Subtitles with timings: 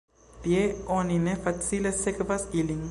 [0.45, 0.63] Tie
[0.95, 2.79] oni ne facile sekvas ilin.